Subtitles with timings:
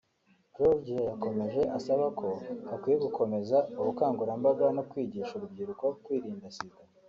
[0.53, 2.27] Georigia yakomeje asaba ko
[2.69, 6.81] hakwiye gukomeza ubukangurambaga no kwigisha urubyiruko kwirinda Sida